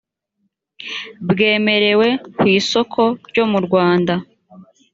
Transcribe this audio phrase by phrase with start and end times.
[1.29, 2.07] bwemerewe
[2.37, 4.13] ku isoko ryo mu rwanda